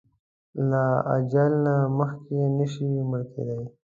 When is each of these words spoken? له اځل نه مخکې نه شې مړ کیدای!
له 0.69 0.83
اځل 1.15 1.51
نه 1.65 1.75
مخکې 1.97 2.39
نه 2.57 2.65
شې 2.71 2.85
مړ 3.09 3.21
کیدای! 3.33 3.65